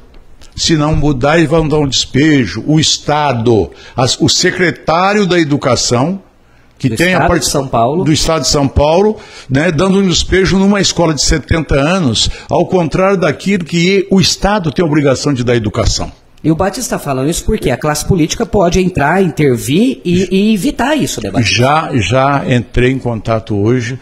[0.56, 2.64] se não mudar, eles vão dar um despejo.
[2.66, 6.22] O Estado, as, o secretário da Educação,
[6.82, 8.04] que do tem a parte de São Paulo.
[8.04, 9.18] do Estado de São Paulo,
[9.48, 14.72] né, dando um despejo numa escola de 70 anos, ao contrário daquilo que o Estado
[14.72, 16.12] tem a obrigação de dar educação.
[16.44, 20.54] E o Batista está falando isso porque a classe política pode entrar, intervir e, e
[20.56, 21.56] evitar isso, né, Batista?
[21.56, 24.00] Já, já entrei em contato hoje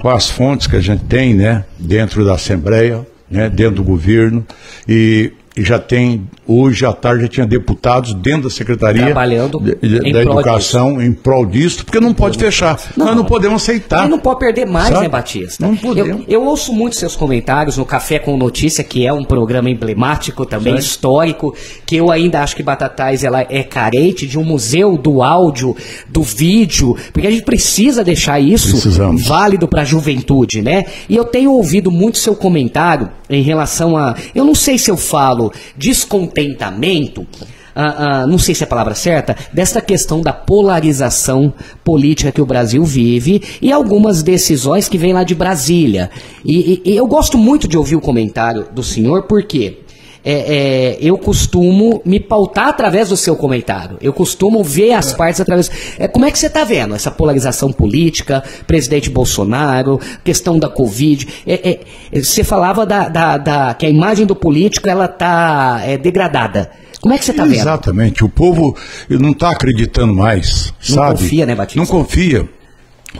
[0.00, 4.46] com as fontes que a gente tem, né, dentro da Assembleia, né, dentro do governo,
[4.88, 9.74] e e já tem, hoje à tarde já tinha deputados dentro da Secretaria Trabalhando de,
[9.74, 11.02] de, da Educação disso.
[11.02, 12.80] em prol disso, porque não pode fechar.
[12.96, 14.06] Não, Nós não podemos aceitar.
[14.06, 15.02] E não pode perder mais, Sabe?
[15.02, 15.66] né, Batista?
[15.66, 16.22] Não podemos.
[16.26, 20.46] Eu, eu, ouço muito seus comentários no Café com Notícia, que é um programa emblemático
[20.46, 25.22] também, histórico, que eu ainda acho que Batatais ela é carente de um museu do
[25.22, 25.76] áudio,
[26.08, 29.26] do vídeo, porque a gente precisa deixar isso Precisamos.
[29.26, 30.84] válido para a juventude, né?
[31.08, 34.14] E eu tenho ouvido muito seu comentário em relação a.
[34.34, 35.41] Eu não sei se eu falo
[35.76, 37.26] descontentamento.
[37.74, 41.52] Ah, ah, não sei se é a palavra certa, desta questão da polarização
[41.82, 46.10] política que o Brasil vive e algumas decisões que vêm lá de Brasília.
[46.44, 49.78] E, e, e eu gosto muito de ouvir o comentário do senhor, porque
[50.24, 53.96] é, é, eu costumo me pautar através do seu comentário.
[54.00, 55.70] Eu costumo ver as partes através.
[55.98, 61.26] É, como é que você está vendo essa polarização política, presidente Bolsonaro, questão da Covid?
[61.46, 61.80] É,
[62.12, 66.70] é, você falava da, da, da, que a imagem do político ela está é, degradada.
[67.00, 67.54] Como é que você está vendo?
[67.56, 68.24] Exatamente.
[68.24, 68.76] O povo
[69.08, 71.10] não está acreditando mais, não sabe?
[71.10, 71.80] Não confia, né, Batista?
[71.80, 72.48] Não confia.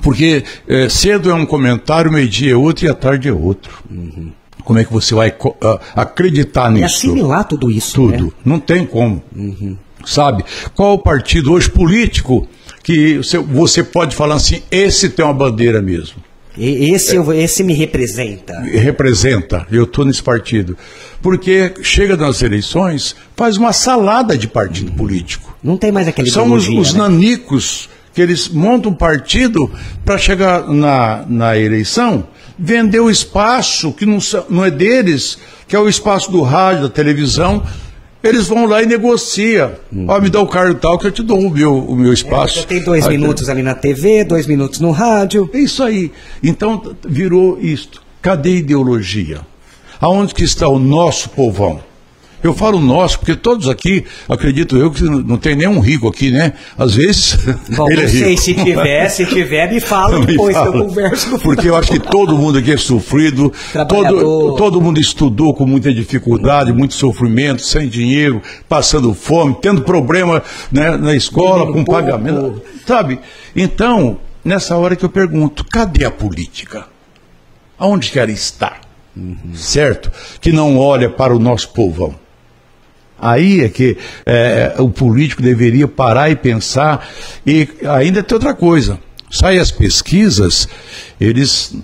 [0.01, 3.83] Porque é, cedo é um comentário, meio-dia é outro e à tarde é outro.
[3.91, 4.33] Uhum.
[4.64, 7.07] Como é que você vai uh, acreditar nisso?
[7.07, 7.94] E assimilar tudo isso.
[7.94, 8.25] Tudo.
[8.27, 8.33] Né?
[8.44, 9.22] Não tem como.
[9.35, 9.77] Uhum.
[10.05, 10.44] Sabe?
[10.75, 12.46] Qual o partido hoje político
[12.83, 16.16] que você, pode falar assim, esse tem uma bandeira mesmo?
[16.59, 18.61] Esse, é, esse me representa.
[18.61, 20.77] Representa, eu estou nesse partido.
[21.22, 24.96] Porque chega nas eleições, faz uma salada de partido uhum.
[24.96, 25.57] político.
[25.62, 27.01] Não tem mais aquele São os, os né?
[27.01, 29.70] nanicos que eles montam um partido
[30.05, 32.27] para chegar na, na eleição
[32.59, 36.88] vender o espaço que não, não é deles, que é o espaço do rádio, da
[36.88, 37.62] televisão,
[38.23, 39.73] eles vão lá e negociam.
[39.93, 40.07] Hum.
[40.09, 42.61] Ó, me dá o cargo tal que eu te dou o meu, o meu espaço.
[42.61, 45.51] É, tem dois Aí, minutos ali na TV, dois minutos no rádio.
[45.53, 46.12] É isso aí.
[46.43, 48.03] Então virou isto.
[48.21, 49.41] Cadê a ideologia?
[50.01, 51.81] Aonde que está o nosso povão?
[52.42, 56.55] Eu falo nosso, porque todos aqui, acredito eu, que não tem nenhum rico aqui, né?
[56.76, 57.38] Às vezes.
[57.76, 58.24] Bom, ele é rico.
[58.24, 60.72] sei, se tiver, se tiver, me fala me depois fala.
[60.72, 63.52] que eu converso Porque eu acho que todo mundo aqui é sofrido,
[63.88, 70.42] todo, todo mundo estudou com muita dificuldade, muito sofrimento, sem dinheiro, passando fome, tendo problema
[70.70, 72.61] né, na escola, com pagamento.
[72.85, 73.20] Sabe?
[73.55, 76.87] Então, nessa hora que eu pergunto, cadê a política?
[77.78, 78.81] Aonde quer estar?
[79.16, 79.55] Uhum.
[79.55, 80.11] Certo?
[80.40, 82.21] Que não olha para o nosso povão.
[83.22, 87.08] Aí é que é, o político deveria parar e pensar.
[87.46, 88.98] E ainda tem outra coisa.
[89.30, 90.68] Sai as pesquisas,
[91.20, 91.74] eles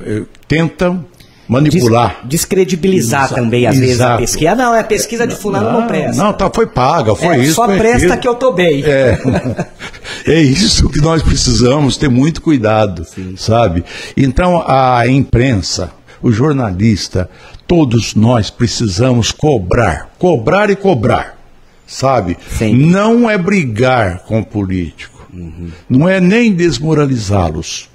[0.00, 1.04] é, tentam
[1.48, 2.20] manipular.
[2.22, 4.52] Des, descredibilizar Exa também, às vezes, a pesquisa.
[4.52, 6.22] Ah, não, é pesquisa de fulano não, não presta.
[6.22, 7.54] Não, tá, foi paga, foi é, isso.
[7.54, 8.18] Só presta aquilo.
[8.20, 8.84] que eu tô bem.
[8.84, 9.18] É,
[10.30, 13.34] é isso que nós precisamos ter muito cuidado, Sim.
[13.36, 13.82] sabe?
[14.16, 15.90] Então, a imprensa,
[16.22, 17.28] o jornalista,
[17.66, 21.38] todos nós precisamos cobrar, cobrar e cobrar,
[21.86, 22.36] sabe?
[22.50, 22.86] Sempre.
[22.86, 25.70] Não é brigar com o político, uhum.
[25.88, 27.88] não é nem desmoralizá-los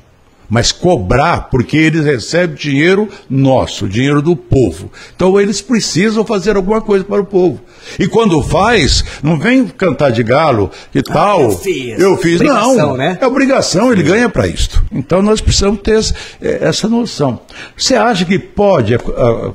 [0.54, 4.92] mas cobrar, porque eles recebem dinheiro nosso, dinheiro do povo.
[5.16, 7.60] Então eles precisam fazer alguma coisa para o povo.
[7.98, 11.42] E quando faz, não vem cantar de galo e ah, tal.
[11.42, 12.00] Eu fiz.
[12.00, 12.40] Eu fiz.
[12.40, 13.18] não, né?
[13.20, 14.84] é obrigação, ele ganha para isso.
[14.92, 16.00] Então nós precisamos ter
[16.40, 17.40] é, essa noção.
[17.76, 19.02] Você acha que pode uh,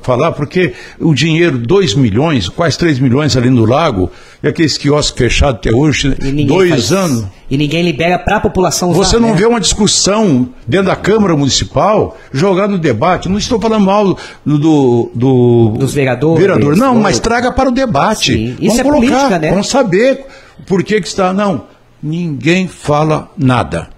[0.01, 5.17] falar, porque o dinheiro, 2 milhões, quase 3 milhões ali no lago, e aqueles quiosques
[5.17, 6.15] fechados até hoje,
[6.47, 9.03] dois anos E ninguém libera para a população usar.
[9.03, 9.35] Você não né?
[9.35, 13.27] vê uma discussão dentro da Câmara Municipal jogando debate.
[13.27, 14.05] Não estou falando mal
[14.45, 16.77] do, do, do Dos vereadores, vereador.
[16.77, 18.33] Não, mas traga para o debate.
[18.33, 18.55] Sim.
[18.61, 19.49] Isso Vamos é colocar, política, né?
[19.49, 20.25] Vamos saber
[20.65, 21.33] por que, que está.
[21.33, 21.65] Não,
[22.01, 23.89] ninguém fala nada.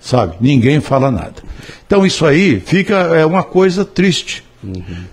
[0.00, 0.36] Sabe?
[0.40, 1.34] Ninguém fala nada.
[1.86, 4.42] Então isso aí fica é uma coisa triste.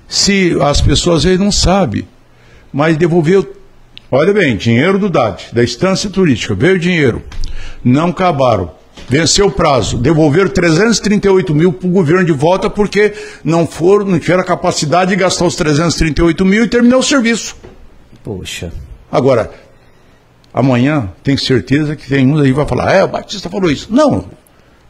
[0.07, 2.07] Se as pessoas aí não sabem,
[2.71, 3.56] mas devolveu.
[4.09, 7.21] Olha bem, dinheiro do DAD, da instância turística, veio dinheiro,
[7.83, 8.71] não acabaram.
[9.09, 14.19] Venceu o prazo, devolveram 338 mil para o governo de volta porque não foram, não
[14.19, 17.55] tiveram a capacidade de gastar os 338 mil e terminar o serviço.
[18.23, 18.71] Poxa.
[19.11, 19.51] Agora,
[20.53, 23.87] amanhã, tenho certeza que tem uns aí que vai falar, é, o Batista falou isso.
[23.91, 24.25] Não,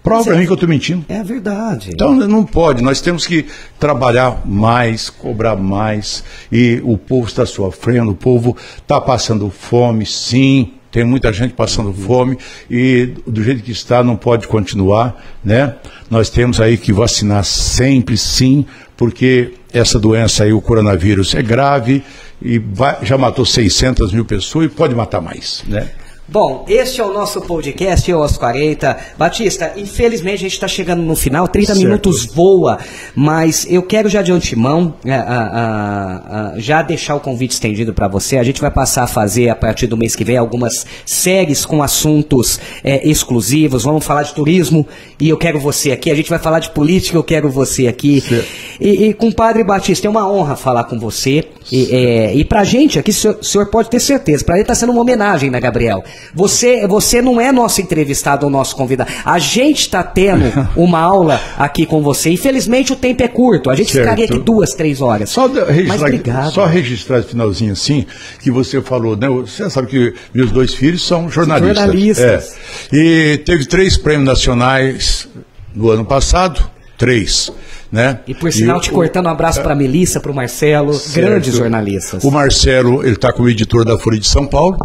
[0.08, 1.06] prova para mim que eu estou mentindo.
[1.10, 1.90] É verdade.
[1.94, 3.46] Então não pode, nós temos que
[3.80, 10.74] trabalhar mais, cobrar mais, e o povo está sofrendo, o povo está passando fome, sim,
[10.92, 12.38] tem muita gente passando fome,
[12.70, 15.76] e do jeito que está não pode continuar, né?
[16.10, 18.66] Nós temos aí que vacinar sempre, sim,
[18.96, 22.02] porque essa doença aí, o coronavírus, é grave
[22.42, 25.90] e vai- já matou 600 mil pessoas e pode matar mais, né?
[26.30, 28.98] Bom, este é o nosso podcast, eu aos 40.
[29.18, 31.80] Batista, infelizmente a gente está chegando no final, 30 Certo.
[31.80, 32.80] minutos voa,
[33.16, 38.38] mas eu quero já de antemão é, já deixar o convite estendido para você.
[38.38, 41.82] A gente vai passar a fazer, a partir do mês que vem, algumas séries com
[41.82, 43.84] assuntos é, exclusivos.
[43.84, 44.86] Vamos falar de turismo
[45.22, 46.12] e eu quero você aqui.
[46.12, 48.20] A gente vai falar de política, eu quero você aqui.
[48.20, 48.48] Certo.
[48.82, 51.46] E, e compadre Batista, é uma honra falar com você.
[51.72, 54.66] E, é, e pra gente aqui, o senhor, o senhor pode ter certeza, pra ele
[54.66, 56.04] tá sendo uma homenagem, né, Gabriel?
[56.34, 59.10] Você, você não é nosso entrevistado ou nosso convidado.
[59.26, 60.44] A gente tá tendo
[60.76, 62.30] uma aula aqui com você.
[62.32, 63.70] Infelizmente o tempo é curto.
[63.70, 64.04] A gente Certo.
[64.06, 65.30] ficaria aqui duas, três horas.
[65.30, 66.52] Só de- Mas registrar, obrigado.
[66.54, 68.06] só registrar esse finalzinho assim,
[68.42, 69.28] que você falou, né?
[69.30, 71.78] Você sabe que meus dois filhos são jornalistas.
[71.78, 72.56] Jornalistas.
[72.92, 72.96] É.
[72.96, 75.28] E teve três prêmios nacionais
[75.74, 76.62] no ano passado,
[76.98, 77.52] três.
[77.90, 78.20] Né?
[78.28, 81.58] E por sinal, o- te cortando um abraço pra Melissa, pro Marcelo, grandes Certo.
[81.58, 82.24] jornalistas.
[82.24, 84.78] O Marcelo, ele está como editor da Folha de São Paulo.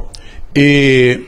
[0.55, 1.21] E,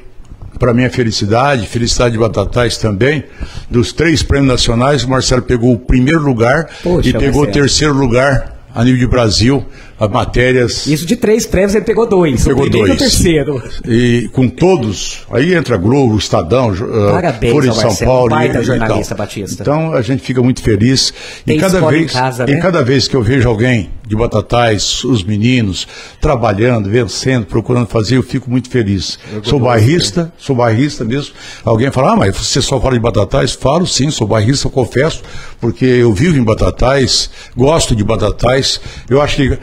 [0.58, 3.24] para minha felicidade, felicidade de Batatais também,
[3.70, 7.52] dos três prêmios nacionais, o Marcelo pegou o primeiro lugar Poxa, e pegou o Marcelo.
[7.52, 9.64] terceiro lugar a nível de Brasil,
[9.98, 10.87] as matérias.
[10.87, 12.44] Isso de três prévios, ele pegou dois.
[12.44, 12.90] Pegou o dois.
[12.90, 13.62] e o terceiro.
[13.87, 18.30] E com todos, aí entra Globo, Estadão, ah, Parabéns Folha de São Marcelo, Paulo.
[18.30, 19.24] baita e- e jornalista, tal.
[19.26, 19.62] Batista.
[19.62, 21.12] Então a gente fica muito feliz.
[21.46, 22.61] Tem e cada vez, casa, e né?
[22.61, 25.88] cada vez que eu vejo alguém de Batatais, os meninos,
[26.20, 29.18] trabalhando, vencendo, procurando fazer, eu fico muito feliz.
[29.42, 31.33] Sou bairrista, sou bairrista mesmo.
[31.64, 33.52] Alguém fala, ah, mas você só fala de Batatais?
[33.52, 35.22] Falo sim, sou bairrista, eu confesso,
[35.59, 38.78] porque eu vivo em Batatais, gosto de Batatais.
[39.09, 39.59] Eu acho que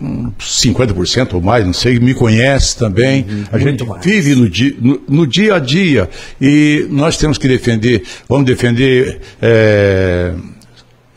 [0.00, 3.24] um 50% ou mais, não sei, me conhece também.
[3.52, 4.04] a gente mais.
[4.04, 6.08] vive no dia, no, no dia a dia.
[6.40, 9.20] E nós temos que defender, vamos defender.
[9.40, 10.32] eh,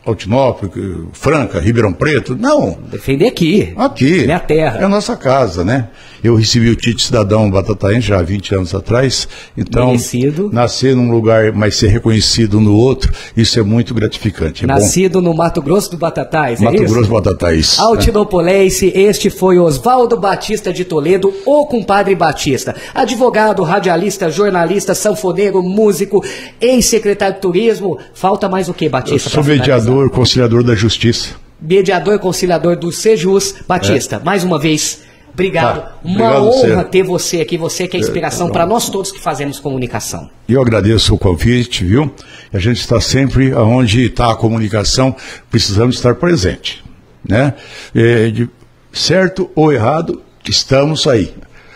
[0.04, 0.74] Altinópolis,
[1.12, 2.36] Franca, Ribeirão Preto.
[2.36, 3.72] Não, Defender aqui.
[3.76, 4.22] aqui.
[4.22, 4.80] Minha terra.
[4.80, 5.88] É a nossa casa, né?
[6.22, 9.26] Eu recebi o título de cidadão batataense já há 20 anos atrás.
[9.56, 10.50] Então, Merecido.
[10.52, 14.64] nascer num lugar, mas ser reconhecido no outro, isso é muito gratificante.
[14.64, 16.68] É Nascido no Mato Grosso do Batatais, bom.
[16.68, 16.94] é Mato isso?
[16.94, 17.78] Grosso Batatais.
[17.78, 22.74] Altinopolense, este foi Oswaldo Batista de Toledo, o compadre Batista.
[22.94, 26.24] Advogado, radialista, jornalista, sanfoneiro, músico,
[26.60, 27.98] ex-secretário de turismo.
[28.14, 29.28] Falta mais o que, Eu Batista?
[29.30, 29.78] sou pra finalizar?
[29.80, 31.30] mediador, conciliador da justiça.
[31.60, 33.54] Mediador, conciliador do Sejus.
[33.68, 35.00] Batista, mais uma vez,
[35.32, 35.82] obrigado.
[35.82, 36.88] Tá, uma obrigado, honra Cê.
[36.88, 40.30] ter você aqui, você que é inspiração tá para nós todos que fazemos comunicação.
[40.48, 42.12] Eu agradeço o convite, viu?
[42.52, 45.14] A gente está sempre onde está a comunicação,
[45.50, 46.84] precisamos estar presente,
[47.26, 47.54] né?
[47.94, 48.48] É, de
[48.92, 51.32] certo ou errado, estamos aí.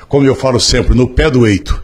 [0.09, 1.83] Como eu falo sempre, no pé do eito.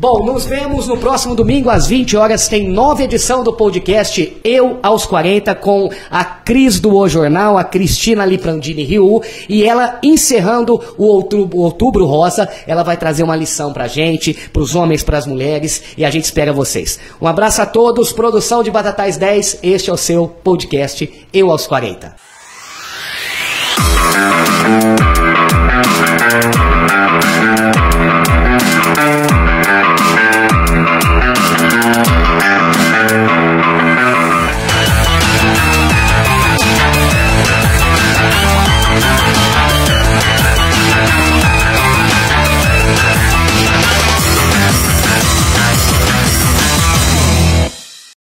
[0.00, 2.48] Bom, nos vemos no próximo domingo às 20 horas.
[2.48, 7.64] Tem nova edição do podcast Eu aos 40 com a Cris do O Jornal, a
[7.64, 9.20] Cristina Liprandini Rio.
[9.46, 12.48] E ela encerrando o outubro, outubro Rosa.
[12.66, 15.82] Ela vai trazer uma lição pra gente, pros homens, pras mulheres.
[15.98, 16.98] E a gente espera vocês.
[17.20, 18.10] Um abraço a todos.
[18.10, 19.58] Produção de Batatais 10.
[19.62, 22.16] Este é o seu podcast Eu aos 40.